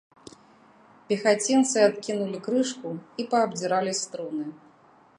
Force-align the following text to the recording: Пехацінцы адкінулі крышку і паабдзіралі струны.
Пехацінцы 1.11 1.77
адкінулі 1.89 2.37
крышку 2.49 2.89
і 3.21 3.27
паабдзіралі 3.35 3.91
струны. 4.05 4.53